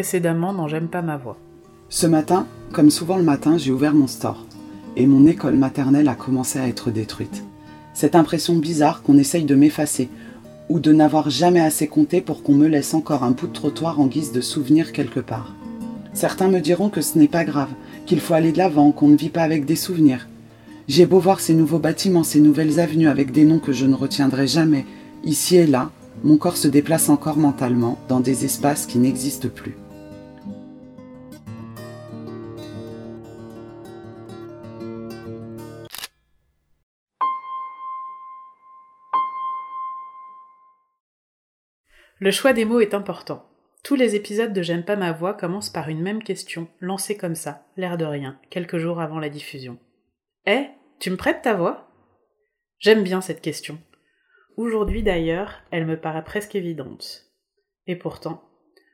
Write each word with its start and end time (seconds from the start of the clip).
Précédemment 0.00 0.54
dans 0.54 0.66
J'aime 0.66 0.88
pas 0.88 1.02
ma 1.02 1.18
voix. 1.18 1.36
Ce 1.90 2.06
matin, 2.06 2.46
comme 2.72 2.88
souvent 2.88 3.18
le 3.18 3.22
matin, 3.22 3.58
j'ai 3.58 3.70
ouvert 3.70 3.92
mon 3.92 4.06
store. 4.06 4.46
Et 4.96 5.06
mon 5.06 5.26
école 5.26 5.56
maternelle 5.56 6.08
a 6.08 6.14
commencé 6.14 6.58
à 6.58 6.68
être 6.68 6.90
détruite. 6.90 7.44
Cette 7.92 8.14
impression 8.14 8.56
bizarre 8.56 9.02
qu'on 9.02 9.18
essaye 9.18 9.44
de 9.44 9.54
m'effacer, 9.54 10.08
ou 10.70 10.80
de 10.80 10.90
n'avoir 10.90 11.28
jamais 11.28 11.60
assez 11.60 11.86
compté 11.86 12.22
pour 12.22 12.42
qu'on 12.42 12.54
me 12.54 12.66
laisse 12.66 12.94
encore 12.94 13.24
un 13.24 13.32
bout 13.32 13.46
de 13.46 13.52
trottoir 13.52 14.00
en 14.00 14.06
guise 14.06 14.32
de 14.32 14.40
souvenir 14.40 14.92
quelque 14.92 15.20
part. 15.20 15.54
Certains 16.14 16.48
me 16.48 16.60
diront 16.60 16.88
que 16.88 17.02
ce 17.02 17.18
n'est 17.18 17.28
pas 17.28 17.44
grave, 17.44 17.68
qu'il 18.06 18.20
faut 18.20 18.32
aller 18.32 18.52
de 18.52 18.58
l'avant, 18.58 18.92
qu'on 18.92 19.08
ne 19.08 19.18
vit 19.18 19.28
pas 19.28 19.42
avec 19.42 19.66
des 19.66 19.76
souvenirs. 19.76 20.28
J'ai 20.88 21.04
beau 21.04 21.18
voir 21.18 21.40
ces 21.40 21.52
nouveaux 21.52 21.78
bâtiments, 21.78 22.24
ces 22.24 22.40
nouvelles 22.40 22.80
avenues 22.80 23.08
avec 23.08 23.32
des 23.32 23.44
noms 23.44 23.58
que 23.58 23.74
je 23.74 23.84
ne 23.84 23.94
retiendrai 23.94 24.46
jamais, 24.46 24.86
ici 25.24 25.56
et 25.56 25.66
là, 25.66 25.90
mon 26.24 26.38
corps 26.38 26.56
se 26.56 26.68
déplace 26.68 27.10
encore 27.10 27.36
mentalement 27.36 27.98
dans 28.08 28.20
des 28.20 28.46
espaces 28.46 28.86
qui 28.86 28.96
n'existent 28.96 29.50
plus. 29.54 29.76
Le 42.20 42.30
choix 42.30 42.52
des 42.52 42.66
mots 42.66 42.80
est 42.80 42.92
important. 42.92 43.46
Tous 43.82 43.94
les 43.94 44.14
épisodes 44.14 44.52
de 44.52 44.60
J'aime 44.60 44.84
pas 44.84 44.94
ma 44.94 45.10
voix 45.10 45.32
commencent 45.32 45.70
par 45.70 45.88
une 45.88 46.02
même 46.02 46.22
question, 46.22 46.68
lancée 46.78 47.16
comme 47.16 47.34
ça, 47.34 47.64
l'air 47.78 47.96
de 47.96 48.04
rien, 48.04 48.38
quelques 48.50 48.76
jours 48.76 49.00
avant 49.00 49.18
la 49.18 49.30
diffusion. 49.30 49.78
Eh, 50.46 50.66
tu 50.98 51.10
me 51.10 51.16
prêtes 51.16 51.40
ta 51.40 51.54
voix? 51.54 51.88
J'aime 52.78 53.04
bien 53.04 53.22
cette 53.22 53.40
question. 53.40 53.78
Aujourd'hui 54.58 55.02
d'ailleurs, 55.02 55.62
elle 55.70 55.86
me 55.86 55.98
paraît 55.98 56.22
presque 56.22 56.54
évidente. 56.54 57.24
Et 57.86 57.96
pourtant, 57.96 58.42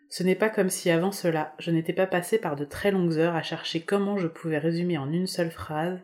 ce 0.09 0.23
n'est 0.23 0.37
pas 0.37 0.49
comme 0.49 0.71
si 0.71 0.89
avant 0.89 1.11
cela, 1.11 1.57
je 1.59 1.73
n'étais 1.73 1.93
pas 1.93 2.07
passé 2.07 2.39
par 2.39 2.55
de 2.55 2.65
très 2.65 2.93
longues 2.93 3.19
heures 3.19 3.35
à 3.35 3.43
chercher 3.43 3.81
comment 3.81 4.19
je 4.19 4.29
pouvais 4.29 4.59
résumer 4.59 4.99
en 4.99 5.11
une 5.11 5.27
seule 5.27 5.51
phrase 5.51 5.99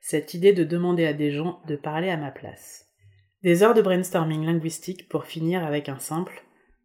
cette 0.00 0.34
idée 0.34 0.52
de 0.52 0.64
demander 0.64 1.06
à 1.06 1.12
des 1.12 1.30
gens 1.30 1.62
de 1.68 1.76
parler 1.76 2.10
à 2.10 2.16
ma 2.16 2.32
place. 2.32 2.88
Des 3.44 3.62
heures 3.62 3.74
de 3.74 3.82
brainstorming 3.82 4.44
linguistique 4.44 5.08
pour 5.08 5.24
finir 5.24 5.64
avec 5.64 5.88
un 5.88 6.00
simple 6.00 6.43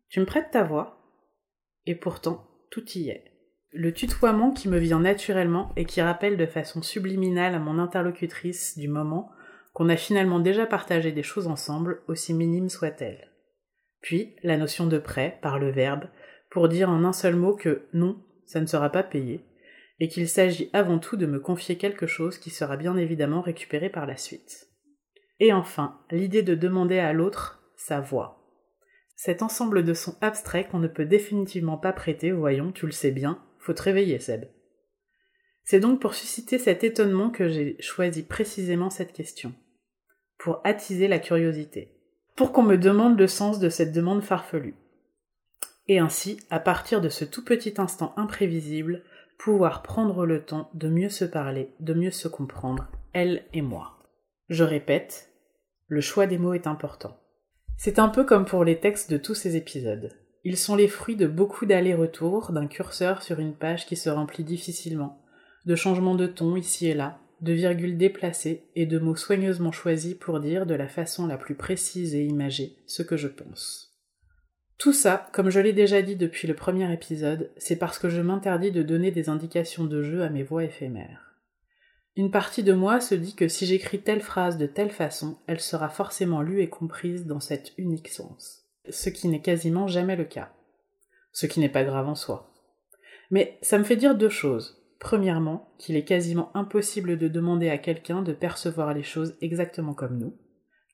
Tu 0.09 0.19
me 0.19 0.25
prêtes 0.25 0.51
ta 0.51 0.63
voix 0.63 0.97
Et 1.85 1.95
pourtant, 1.95 2.47
tout 2.71 2.85
y 2.95 3.09
est. 3.09 3.25
Le 3.71 3.93
tutoiement 3.93 4.51
qui 4.51 4.67
me 4.67 4.79
vient 4.79 4.99
naturellement 4.99 5.71
et 5.75 5.85
qui 5.85 6.01
rappelle 6.01 6.37
de 6.37 6.47
façon 6.47 6.81
subliminale 6.81 7.53
à 7.53 7.59
mon 7.59 7.77
interlocutrice 7.77 8.77
du 8.77 8.87
moment 8.87 9.31
qu'on 9.73 9.89
a 9.89 9.95
finalement 9.95 10.39
déjà 10.39 10.65
partagé 10.65 11.11
des 11.11 11.23
choses 11.23 11.47
ensemble, 11.47 12.01
aussi 12.07 12.33
minimes 12.33 12.69
soient-elles. 12.69 13.31
Puis, 14.01 14.35
la 14.41 14.57
notion 14.57 14.87
de 14.87 14.97
prêt, 14.97 15.37
par 15.41 15.59
le 15.59 15.69
verbe, 15.69 16.05
pour 16.49 16.69
dire 16.69 16.89
en 16.89 17.03
un 17.03 17.13
seul 17.13 17.35
mot 17.35 17.55
que 17.55 17.87
non, 17.93 18.23
ça 18.45 18.59
ne 18.59 18.65
sera 18.65 18.89
pas 18.89 19.03
payé, 19.03 19.45
et 19.99 20.07
qu'il 20.07 20.27
s'agit 20.27 20.69
avant 20.73 20.97
tout 20.97 21.17
de 21.17 21.27
me 21.27 21.39
confier 21.39 21.77
quelque 21.77 22.07
chose 22.07 22.39
qui 22.39 22.49
sera 22.49 22.77
bien 22.77 22.97
évidemment 22.97 23.41
récupéré 23.41 23.89
par 23.89 24.07
la 24.07 24.17
suite. 24.17 24.69
Et 25.39 25.53
enfin, 25.53 25.99
l'idée 26.09 26.41
de 26.41 26.55
demander 26.55 26.97
à 26.99 27.13
l'autre 27.13 27.61
sa 27.77 28.01
voix. 28.01 28.38
Cet 29.21 29.41
ensemble 29.41 29.83
de 29.83 29.93
sons 29.93 30.15
abstraits 30.21 30.69
qu'on 30.69 30.79
ne 30.79 30.87
peut 30.87 31.03
définitivement 31.03 31.77
pas 31.77 31.91
prêter, 31.91 32.31
voyons, 32.31 32.71
tu 32.71 32.85
le 32.85 32.93
sais 32.93 33.11
bien, 33.11 33.43
faut 33.57 33.73
te 33.73 33.81
réveiller, 33.81 34.17
Seb. 34.17 34.45
C'est 35.65 35.81
donc 35.81 35.99
pour 35.99 36.13
susciter 36.13 36.57
cet 36.57 36.85
étonnement 36.85 37.29
que 37.29 37.49
j'ai 37.49 37.75
choisi 37.81 38.23
précisément 38.23 38.89
cette 38.89 39.11
question. 39.11 39.53
Pour 40.37 40.61
attiser 40.63 41.09
la 41.09 41.19
curiosité. 41.19 41.99
Pour 42.37 42.53
qu'on 42.53 42.63
me 42.63 42.77
demande 42.77 43.19
le 43.19 43.27
sens 43.27 43.59
de 43.59 43.67
cette 43.67 43.91
demande 43.91 44.23
farfelue. 44.23 44.77
Et 45.89 45.99
ainsi, 45.99 46.39
à 46.49 46.61
partir 46.61 47.01
de 47.01 47.09
ce 47.09 47.25
tout 47.25 47.43
petit 47.43 47.73
instant 47.77 48.13
imprévisible, 48.15 49.03
pouvoir 49.37 49.83
prendre 49.83 50.25
le 50.25 50.45
temps 50.45 50.69
de 50.75 50.87
mieux 50.87 51.09
se 51.09 51.25
parler, 51.25 51.73
de 51.81 51.93
mieux 51.93 52.11
se 52.11 52.29
comprendre, 52.29 52.87
elle 53.11 53.43
et 53.51 53.61
moi. 53.61 53.99
Je 54.47 54.63
répète, 54.63 55.29
le 55.87 55.99
choix 55.99 56.25
des 56.25 56.37
mots 56.37 56.53
est 56.53 56.67
important. 56.67 57.18
C'est 57.81 57.97
un 57.97 58.09
peu 58.09 58.25
comme 58.25 58.43
pour 58.43 58.65
les 58.65 58.77
textes 58.77 59.09
de 59.09 59.15
tous 59.15 59.35
ces 59.35 59.55
épisodes. 59.55 60.11
Ils 60.43 60.57
sont 60.57 60.75
les 60.75 60.89
fruits 60.89 61.15
de 61.15 61.27
beaucoup 61.27 61.65
d'allers-retours, 61.65 62.51
d'un 62.51 62.67
curseur 62.67 63.23
sur 63.23 63.39
une 63.39 63.53
page 63.53 63.85
qui 63.85 63.95
se 63.95 64.09
remplit 64.09 64.43
difficilement, 64.43 65.23
de 65.65 65.75
changements 65.77 66.15
de 66.15 66.27
ton 66.27 66.57
ici 66.57 66.87
et 66.87 66.93
là, 66.93 67.21
de 67.39 67.53
virgules 67.53 67.95
déplacées 67.95 68.65
et 68.75 68.85
de 68.85 68.99
mots 68.99 69.15
soigneusement 69.15 69.71
choisis 69.71 70.13
pour 70.13 70.41
dire 70.41 70.65
de 70.65 70.73
la 70.73 70.89
façon 70.89 71.25
la 71.25 71.37
plus 71.37 71.55
précise 71.55 72.15
et 72.15 72.25
imagée 72.25 72.75
ce 72.85 73.01
que 73.01 73.15
je 73.15 73.29
pense. 73.29 73.95
Tout 74.77 74.91
ça, 74.91 75.29
comme 75.31 75.49
je 75.49 75.61
l'ai 75.61 75.71
déjà 75.71 76.01
dit 76.01 76.17
depuis 76.17 76.49
le 76.49 76.55
premier 76.55 76.91
épisode, 76.91 77.49
c'est 77.55 77.77
parce 77.77 77.97
que 77.97 78.09
je 78.09 78.19
m'interdis 78.19 78.73
de 78.73 78.83
donner 78.83 79.11
des 79.11 79.29
indications 79.29 79.85
de 79.85 80.03
jeu 80.03 80.23
à 80.23 80.29
mes 80.29 80.43
voix 80.43 80.65
éphémères. 80.65 81.28
Une 82.15 82.31
partie 82.31 82.63
de 82.63 82.73
moi 82.73 82.99
se 82.99 83.15
dit 83.15 83.35
que 83.35 83.47
si 83.47 83.65
j'écris 83.65 84.01
telle 84.01 84.21
phrase 84.21 84.57
de 84.57 84.65
telle 84.65 84.91
façon, 84.91 85.37
elle 85.47 85.59
sera 85.59 85.89
forcément 85.89 86.41
lue 86.41 86.61
et 86.61 86.69
comprise 86.69 87.25
dans 87.25 87.39
cet 87.39 87.73
unique 87.77 88.09
sens. 88.09 88.65
Ce 88.89 89.09
qui 89.09 89.27
n'est 89.27 89.41
quasiment 89.41 89.87
jamais 89.87 90.15
le 90.15 90.25
cas. 90.25 90.51
Ce 91.31 91.45
qui 91.45 91.59
n'est 91.59 91.69
pas 91.69 91.83
grave 91.83 92.07
en 92.07 92.15
soi. 92.15 92.53
Mais 93.31 93.57
ça 93.61 93.77
me 93.77 93.83
fait 93.83 93.95
dire 93.95 94.15
deux 94.15 94.29
choses. 94.29 94.83
Premièrement, 94.99 95.73
qu'il 95.77 95.95
est 95.95 96.03
quasiment 96.03 96.51
impossible 96.55 97.17
de 97.17 97.27
demander 97.27 97.69
à 97.69 97.77
quelqu'un 97.77 98.21
de 98.21 98.33
percevoir 98.33 98.93
les 98.93 99.03
choses 99.03 99.37
exactement 99.39 99.93
comme 99.93 100.17
nous, 100.17 100.37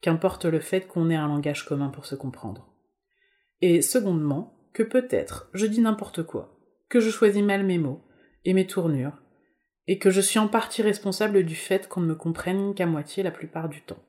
qu'importe 0.01 0.45
le 0.45 0.59
fait 0.59 0.81
qu'on 0.81 1.09
ait 1.09 1.15
un 1.15 1.27
langage 1.27 1.65
commun 1.65 1.89
pour 1.89 2.05
se 2.05 2.13
comprendre. 2.13 2.71
Et 3.61 3.81
secondement, 3.81 4.69
que 4.73 4.83
peut-être 4.83 5.49
je 5.53 5.65
dis 5.65 5.81
n'importe 5.81 6.21
quoi, 6.21 6.59
que 6.89 6.99
je 6.99 7.09
choisis 7.09 7.41
mal 7.41 7.65
mes 7.65 7.79
mots 7.79 8.03
et 8.43 8.53
mes 8.53 8.67
tournures, 8.67 9.23
et 9.87 9.99
que 9.99 10.09
je 10.09 10.21
suis 10.21 10.39
en 10.39 10.47
partie 10.47 10.81
responsable 10.81 11.43
du 11.43 11.55
fait 11.55 11.87
qu'on 11.87 12.01
ne 12.01 12.07
me 12.07 12.15
comprenne 12.15 12.73
qu'à 12.73 12.85
moitié 12.85 13.23
la 13.23 13.31
plupart 13.31 13.69
du 13.69 13.81
temps. 13.81 14.03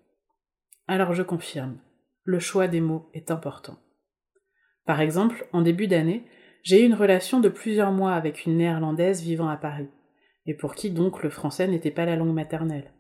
Alors 0.89 1.13
je 1.15 1.23
confirme, 1.23 1.79
le 2.25 2.39
choix 2.39 2.69
des 2.69 2.81
mots 2.81 3.09
est 3.13 3.31
important. 3.31 3.79
Par 4.85 5.01
exemple, 5.01 5.47
en 5.53 5.63
début 5.63 5.89
d'année, 5.89 6.25
j'ai 6.63 6.83
eu 6.83 6.87
une 6.87 6.95
relation 6.95 7.41
de 7.41 7.49
plusieurs 7.49 7.93
mois 7.93 8.15
avec 8.15 8.47
une 8.47 8.57
néerlandaise 8.57 9.23
vivant 9.23 9.49
à 9.49 9.57
Paris, 9.57 9.89
et 10.47 10.55
pour 10.55 10.75
qui 10.75 10.91
donc 10.91 11.23
le 11.23 11.31
français 11.31 11.69
n'était 11.69 11.91
pas 11.91 12.07
la 12.07 12.17
langue 12.17 12.35
maternelle. 12.35 12.93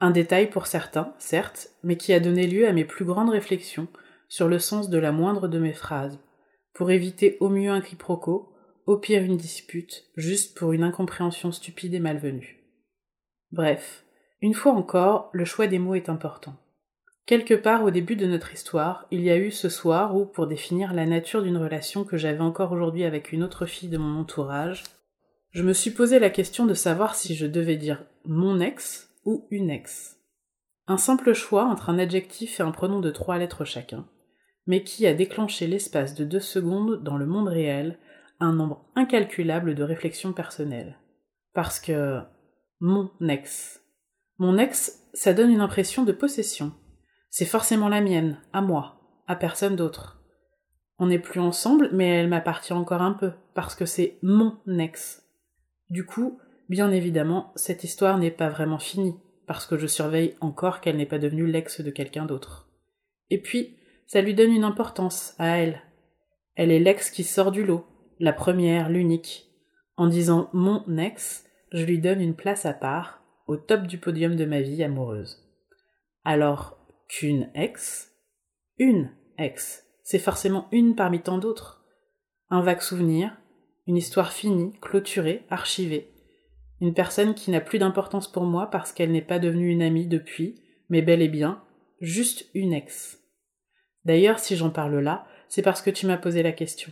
Un 0.00 0.10
détail 0.10 0.50
pour 0.50 0.66
certains, 0.66 1.14
certes, 1.18 1.70
mais 1.82 1.96
qui 1.96 2.12
a 2.12 2.20
donné 2.20 2.46
lieu 2.46 2.66
à 2.66 2.72
mes 2.72 2.84
plus 2.84 3.04
grandes 3.04 3.30
réflexions 3.30 3.88
sur 4.28 4.48
le 4.48 4.58
sens 4.58 4.90
de 4.90 4.98
la 4.98 5.12
moindre 5.12 5.48
de 5.48 5.58
mes 5.58 5.72
phrases, 5.72 6.18
pour 6.74 6.90
éviter 6.90 7.36
au 7.40 7.48
mieux 7.48 7.70
un 7.70 7.80
quiproquo, 7.80 8.53
au 8.86 8.98
pire 8.98 9.22
une 9.22 9.36
dispute, 9.36 10.04
juste 10.16 10.56
pour 10.56 10.72
une 10.72 10.82
incompréhension 10.82 11.52
stupide 11.52 11.94
et 11.94 12.00
malvenue. 12.00 12.62
Bref, 13.52 14.04
une 14.40 14.54
fois 14.54 14.72
encore, 14.72 15.30
le 15.32 15.44
choix 15.44 15.66
des 15.66 15.78
mots 15.78 15.94
est 15.94 16.08
important. 16.08 16.56
Quelque 17.26 17.54
part 17.54 17.84
au 17.84 17.90
début 17.90 18.16
de 18.16 18.26
notre 18.26 18.52
histoire, 18.52 19.06
il 19.10 19.22
y 19.22 19.30
a 19.30 19.38
eu 19.38 19.50
ce 19.50 19.70
soir 19.70 20.14
où, 20.14 20.26
pour 20.26 20.46
définir 20.46 20.92
la 20.92 21.06
nature 21.06 21.42
d'une 21.42 21.56
relation 21.56 22.04
que 22.04 22.18
j'avais 22.18 22.40
encore 22.40 22.72
aujourd'hui 22.72 23.04
avec 23.04 23.32
une 23.32 23.42
autre 23.42 23.64
fille 23.64 23.88
de 23.88 23.96
mon 23.96 24.20
entourage, 24.20 24.82
je 25.50 25.62
me 25.62 25.72
suis 25.72 25.92
posé 25.92 26.18
la 26.18 26.28
question 26.28 26.66
de 26.66 26.74
savoir 26.74 27.14
si 27.14 27.34
je 27.34 27.46
devais 27.46 27.76
dire 27.76 28.04
mon 28.26 28.60
ex 28.60 29.08
ou 29.24 29.46
une 29.50 29.70
ex. 29.70 30.18
Un 30.86 30.98
simple 30.98 31.32
choix 31.32 31.64
entre 31.64 31.88
un 31.88 31.98
adjectif 31.98 32.60
et 32.60 32.62
un 32.62 32.72
pronom 32.72 33.00
de 33.00 33.10
trois 33.10 33.38
lettres 33.38 33.64
chacun, 33.64 34.04
mais 34.66 34.82
qui 34.82 35.06
a 35.06 35.14
déclenché 35.14 35.66
l'espace 35.66 36.14
de 36.14 36.24
deux 36.24 36.40
secondes 36.40 37.02
dans 37.02 37.16
le 37.16 37.24
monde 37.24 37.48
réel 37.48 37.98
un 38.40 38.52
nombre 38.52 38.84
incalculable 38.94 39.74
de 39.74 39.82
réflexions 39.82 40.32
personnelles. 40.32 40.98
Parce 41.52 41.80
que 41.80 42.20
mon 42.80 43.10
ex. 43.28 43.82
Mon 44.38 44.58
ex, 44.58 45.00
ça 45.12 45.32
donne 45.32 45.50
une 45.50 45.60
impression 45.60 46.04
de 46.04 46.12
possession 46.12 46.72
c'est 47.36 47.46
forcément 47.46 47.88
la 47.88 48.00
mienne, 48.00 48.38
à 48.52 48.60
moi, 48.60 49.00
à 49.26 49.34
personne 49.34 49.74
d'autre. 49.74 50.22
On 51.00 51.08
n'est 51.08 51.18
plus 51.18 51.40
ensemble, 51.40 51.90
mais 51.92 52.06
elle 52.06 52.28
m'appartient 52.28 52.72
encore 52.72 53.02
un 53.02 53.10
peu, 53.10 53.32
parce 53.54 53.74
que 53.74 53.86
c'est 53.86 54.18
mon 54.22 54.56
ex. 54.78 55.26
Du 55.90 56.06
coup, 56.06 56.38
bien 56.68 56.92
évidemment, 56.92 57.50
cette 57.56 57.82
histoire 57.82 58.18
n'est 58.18 58.30
pas 58.30 58.50
vraiment 58.50 58.78
finie, 58.78 59.16
parce 59.48 59.66
que 59.66 59.76
je 59.76 59.88
surveille 59.88 60.36
encore 60.40 60.80
qu'elle 60.80 60.96
n'est 60.96 61.06
pas 61.06 61.18
devenue 61.18 61.48
l'ex 61.48 61.80
de 61.80 61.90
quelqu'un 61.90 62.24
d'autre. 62.24 62.68
Et 63.30 63.42
puis, 63.42 63.78
ça 64.06 64.20
lui 64.20 64.34
donne 64.34 64.52
une 64.52 64.62
importance 64.62 65.34
à 65.40 65.58
elle. 65.58 65.82
Elle 66.54 66.70
est 66.70 66.78
l'ex 66.78 67.10
qui 67.10 67.24
sort 67.24 67.50
du 67.50 67.64
lot, 67.64 67.84
la 68.24 68.32
première, 68.32 68.88
l'unique. 68.88 69.50
En 69.96 70.06
disant 70.06 70.48
mon 70.54 70.96
ex, 70.96 71.44
je 71.72 71.84
lui 71.84 71.98
donne 71.98 72.22
une 72.22 72.34
place 72.34 72.64
à 72.64 72.72
part, 72.72 73.22
au 73.46 73.56
top 73.56 73.82
du 73.82 73.98
podium 73.98 74.34
de 74.34 74.46
ma 74.46 74.62
vie 74.62 74.82
amoureuse. 74.82 75.46
Alors, 76.24 76.78
qu'une 77.06 77.50
ex, 77.54 78.12
une 78.78 79.10
ex, 79.36 79.84
c'est 80.02 80.18
forcément 80.18 80.68
une 80.72 80.96
parmi 80.96 81.20
tant 81.20 81.36
d'autres. 81.36 81.84
Un 82.48 82.62
vague 82.62 82.80
souvenir, 82.80 83.36
une 83.86 83.98
histoire 83.98 84.32
finie, 84.32 84.72
clôturée, 84.80 85.44
archivée. 85.50 86.10
Une 86.80 86.94
personne 86.94 87.34
qui 87.34 87.50
n'a 87.50 87.60
plus 87.60 87.78
d'importance 87.78 88.32
pour 88.32 88.44
moi 88.44 88.70
parce 88.70 88.90
qu'elle 88.92 89.12
n'est 89.12 89.20
pas 89.20 89.38
devenue 89.38 89.68
une 89.68 89.82
amie 89.82 90.06
depuis, 90.06 90.62
mais 90.88 91.02
bel 91.02 91.20
et 91.20 91.28
bien, 91.28 91.62
juste 92.00 92.46
une 92.54 92.72
ex. 92.72 93.20
D'ailleurs, 94.06 94.38
si 94.38 94.56
j'en 94.56 94.70
parle 94.70 94.98
là, 94.98 95.26
c'est 95.48 95.62
parce 95.62 95.82
que 95.82 95.90
tu 95.90 96.06
m'as 96.06 96.16
posé 96.16 96.42
la 96.42 96.52
question. 96.52 96.90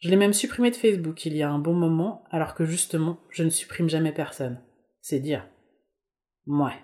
Je 0.00 0.08
l'ai 0.08 0.16
même 0.16 0.32
supprimé 0.32 0.70
de 0.70 0.76
Facebook 0.76 1.26
il 1.26 1.36
y 1.36 1.42
a 1.42 1.50
un 1.50 1.58
bon 1.58 1.74
moment, 1.74 2.24
alors 2.30 2.54
que 2.54 2.64
justement, 2.64 3.18
je 3.28 3.44
ne 3.44 3.50
supprime 3.50 3.90
jamais 3.90 4.12
personne. 4.12 4.60
C'est 5.02 5.20
dire. 5.20 5.46
Ouais. 6.46 6.78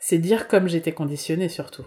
C'est 0.00 0.18
dire 0.18 0.48
comme 0.48 0.66
j'étais 0.66 0.92
conditionné 0.92 1.48
surtout. 1.48 1.84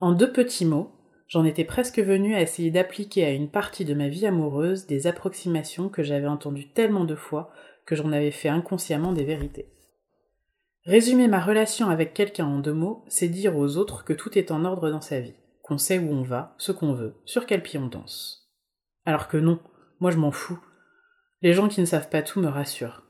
En 0.00 0.12
deux 0.12 0.32
petits 0.32 0.64
mots, 0.64 0.90
j'en 1.28 1.44
étais 1.44 1.64
presque 1.64 1.98
venu 1.98 2.34
à 2.34 2.40
essayer 2.40 2.70
d'appliquer 2.70 3.26
à 3.26 3.30
une 3.30 3.50
partie 3.50 3.84
de 3.84 3.92
ma 3.92 4.08
vie 4.08 4.26
amoureuse 4.26 4.86
des 4.86 5.06
approximations 5.06 5.90
que 5.90 6.02
j'avais 6.02 6.26
entendues 6.26 6.70
tellement 6.72 7.04
de 7.04 7.14
fois 7.14 7.50
que 7.84 7.96
j'en 7.96 8.10
avais 8.10 8.30
fait 8.30 8.48
inconsciemment 8.48 9.12
des 9.12 9.24
vérités. 9.24 9.68
Résumer 10.86 11.28
ma 11.28 11.40
relation 11.40 11.88
avec 11.88 12.14
quelqu'un 12.14 12.46
en 12.46 12.58
deux 12.58 12.72
mots, 12.72 13.04
c'est 13.08 13.28
dire 13.28 13.56
aux 13.56 13.76
autres 13.76 14.04
que 14.04 14.12
tout 14.14 14.38
est 14.38 14.50
en 14.50 14.64
ordre 14.64 14.90
dans 14.90 15.00
sa 15.02 15.20
vie, 15.20 15.34
qu'on 15.62 15.78
sait 15.78 15.98
où 15.98 16.10
on 16.10 16.22
va, 16.22 16.54
ce 16.56 16.72
qu'on 16.72 16.94
veut, 16.94 17.16
sur 17.26 17.44
quel 17.44 17.62
pied 17.62 17.78
on 17.78 17.86
danse. 17.86 18.43
Alors 19.04 19.28
que 19.28 19.36
non, 19.36 19.60
moi 20.00 20.10
je 20.10 20.16
m'en 20.16 20.30
fous. 20.30 20.58
Les 21.42 21.52
gens 21.52 21.68
qui 21.68 21.80
ne 21.80 21.86
savent 21.86 22.08
pas 22.08 22.22
tout 22.22 22.40
me 22.40 22.48
rassurent. 22.48 23.02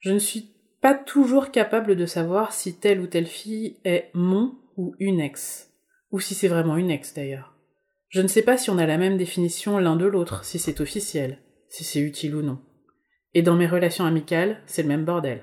Je 0.00 0.12
ne 0.12 0.18
suis 0.18 0.54
pas 0.80 0.94
toujours 0.94 1.50
capable 1.50 1.96
de 1.96 2.04
savoir 2.04 2.52
si 2.52 2.78
telle 2.78 3.00
ou 3.00 3.06
telle 3.06 3.26
fille 3.26 3.78
est 3.84 4.10
mon 4.12 4.58
ou 4.76 4.94
une 4.98 5.20
ex, 5.20 5.70
ou 6.10 6.20
si 6.20 6.34
c'est 6.34 6.48
vraiment 6.48 6.76
une 6.76 6.90
ex 6.90 7.14
d'ailleurs. 7.14 7.54
Je 8.08 8.20
ne 8.20 8.28
sais 8.28 8.42
pas 8.42 8.58
si 8.58 8.70
on 8.70 8.78
a 8.78 8.86
la 8.86 8.98
même 8.98 9.16
définition 9.16 9.78
l'un 9.78 9.96
de 9.96 10.04
l'autre, 10.04 10.44
si 10.44 10.58
c'est 10.58 10.80
officiel, 10.80 11.38
si 11.68 11.84
c'est 11.84 12.00
utile 12.00 12.36
ou 12.36 12.42
non. 12.42 12.60
Et 13.32 13.42
dans 13.42 13.56
mes 13.56 13.66
relations 13.66 14.04
amicales, 14.04 14.62
c'est 14.66 14.82
le 14.82 14.88
même 14.88 15.04
bordel. 15.04 15.42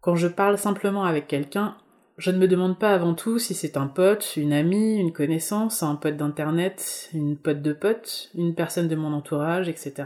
Quand 0.00 0.14
je 0.14 0.28
parle 0.28 0.56
simplement 0.56 1.04
avec 1.04 1.26
quelqu'un, 1.26 1.76
je 2.16 2.30
ne 2.30 2.38
me 2.38 2.48
demande 2.48 2.78
pas 2.78 2.94
avant 2.94 3.14
tout 3.14 3.38
si 3.38 3.54
c'est 3.54 3.76
un 3.76 3.88
pote, 3.88 4.36
une 4.36 4.54
amie, 4.54 4.98
une 4.98 5.12
connaissance, 5.12 5.82
un 5.82 5.96
pote 5.96 6.16
d'internet, 6.16 7.10
une 7.12 7.36
pote 7.36 7.60
de 7.60 7.74
pote, 7.74 8.30
une 8.34 8.54
personne 8.54 8.88
de 8.88 8.96
mon 8.96 9.12
entourage, 9.12 9.68
etc. 9.68 10.04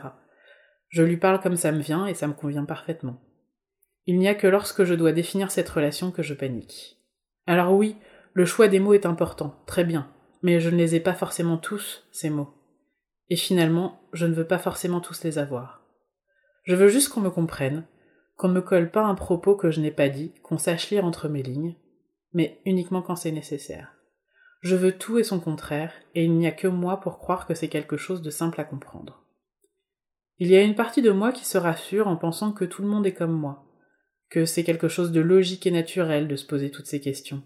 Je 0.89 1.05
lui 1.05 1.17
parle 1.17 1.41
comme 1.41 1.57
ça 1.57 1.71
me 1.71 1.81
vient 1.81 2.07
et 2.07 2.15
ça 2.15 2.27
me 2.27 2.33
convient 2.33 2.65
parfaitement. 2.65 3.21
Il 4.07 4.19
n'y 4.19 4.27
a 4.27 4.35
que 4.35 4.49
lorsque 4.49 4.83
je 4.83 4.95
dois 4.95 5.12
définir 5.12 5.53
cette 5.53 5.69
relation 5.69 6.11
que 6.11 6.23
je 6.23 6.35
panique. 6.35 6.99
Alors 7.47 7.73
oui, 7.75 7.97
le 8.33 8.45
choix 8.45 8.67
des 8.67 8.81
mots 8.81 8.95
est 8.95 9.07
important, 9.07 9.55
très 9.67 9.85
bien, 9.85 10.11
mais 10.43 10.59
je 10.59 10.69
ne 10.69 10.77
les 10.77 10.97
ai 10.97 11.01
pas 11.01 11.15
forcément 11.15 11.59
tous, 11.59 12.09
ces 12.11 12.31
mots. 12.31 12.55
Et 13.29 13.37
finalement, 13.37 14.01
je 14.12 14.27
ne 14.27 14.35
veux 14.35 14.47
pas 14.47 14.59
forcément 14.59 15.01
tous 15.01 15.23
les 15.23 15.39
avoir. 15.39 15.85
Je 16.65 16.75
veux 16.75 16.89
juste 16.89 17.11
qu'on 17.11 17.21
me 17.21 17.31
comprenne, 17.31 17.85
qu'on 18.37 18.49
ne 18.49 18.55
me 18.55 18.62
colle 18.62 18.91
pas 18.91 19.05
un 19.05 19.15
propos 19.15 19.55
que 19.55 19.71
je 19.71 19.81
n'ai 19.81 19.93
pas 19.93 20.09
dit, 20.09 20.33
qu'on 20.43 20.59
sache 20.59 20.91
lire 20.91 21.05
entre 21.05 21.29
mes 21.29 21.43
lignes, 21.43 21.77
mais 22.32 22.61
uniquement 22.65 23.03
quand 23.03 23.17
c'est 23.17 23.32
nécessaire. 23.32 23.94
Je 24.61 24.77
veux 24.77 24.97
tout 24.97 25.19
et 25.19 25.25
son 25.25 25.41
contraire, 25.41 25.93
et 26.15 26.25
il 26.25 26.37
n'y 26.37 26.47
a 26.47 26.53
que 26.53 26.69
moi 26.69 27.00
pour 27.00 27.19
croire 27.19 27.47
que 27.47 27.55
c'est 27.55 27.69
quelque 27.69 27.97
chose 27.97 28.23
de 28.23 28.31
simple 28.31 28.61
à 28.61 28.65
comprendre. 28.65 29.25
Il 30.38 30.49
y 30.49 30.56
a 30.56 30.62
une 30.62 30.75
partie 30.75 31.03
de 31.03 31.11
moi 31.11 31.32
qui 31.32 31.44
se 31.44 31.59
rassure 31.59 32.09
en 32.09 32.17
pensant 32.17 32.53
que 32.53 32.65
tout 32.65 32.82
le 32.82 32.88
monde 32.88 33.06
est 33.06 33.15
comme 33.15 33.32
moi, 33.32 33.67
que 34.31 34.44
c'est 34.44 34.65
quelque 34.65 34.88
chose 34.88 35.12
de 35.12 35.21
logique 35.21 35.67
et 35.67 35.71
naturel 35.71 36.29
de 36.29 36.37
se 36.37 36.47
poser 36.47 36.71
toutes 36.71 36.87
ces 36.87 37.00
questions. 37.00 37.43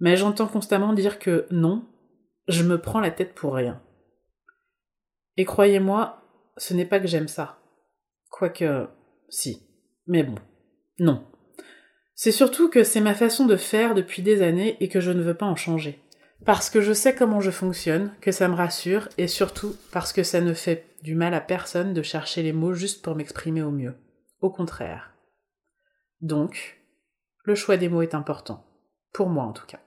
Mais 0.00 0.16
j'entends 0.16 0.48
constamment 0.48 0.92
dire 0.92 1.18
que 1.18 1.46
non, 1.50 1.86
je 2.48 2.62
me 2.62 2.80
prends 2.80 3.00
la 3.00 3.10
tête 3.10 3.34
pour 3.34 3.54
rien. 3.54 3.82
Et 5.36 5.44
croyez-moi, 5.44 6.22
ce 6.56 6.74
n'est 6.74 6.86
pas 6.86 7.00
que 7.00 7.06
j'aime 7.06 7.28
ça. 7.28 7.58
Quoique, 8.30 8.88
si. 9.28 9.66
Mais 10.06 10.22
bon, 10.22 10.36
non. 10.98 11.26
C'est 12.18 12.32
surtout 12.32 12.70
que 12.70 12.82
c'est 12.82 13.02
ma 13.02 13.14
façon 13.14 13.44
de 13.44 13.56
faire 13.56 13.94
depuis 13.94 14.22
des 14.22 14.40
années 14.40 14.78
et 14.80 14.88
que 14.88 15.00
je 15.00 15.10
ne 15.10 15.22
veux 15.22 15.34
pas 15.34 15.44
en 15.44 15.54
changer. 15.54 16.00
Parce 16.46 16.70
que 16.70 16.80
je 16.80 16.94
sais 16.94 17.14
comment 17.14 17.40
je 17.42 17.50
fonctionne, 17.50 18.14
que 18.22 18.32
ça 18.32 18.48
me 18.48 18.54
rassure, 18.54 19.08
et 19.18 19.28
surtout 19.28 19.76
parce 19.92 20.14
que 20.14 20.22
ça 20.22 20.40
ne 20.40 20.54
fait 20.54 20.86
du 21.02 21.14
mal 21.14 21.34
à 21.34 21.42
personne 21.42 21.92
de 21.92 22.02
chercher 22.02 22.42
les 22.42 22.54
mots 22.54 22.72
juste 22.72 23.02
pour 23.02 23.16
m'exprimer 23.16 23.62
au 23.62 23.70
mieux. 23.70 23.94
Au 24.40 24.48
contraire. 24.48 25.12
Donc, 26.22 26.80
le 27.44 27.54
choix 27.54 27.76
des 27.76 27.90
mots 27.90 28.02
est 28.02 28.14
important. 28.14 28.64
Pour 29.12 29.28
moi 29.28 29.44
en 29.44 29.52
tout 29.52 29.66
cas. 29.66 29.80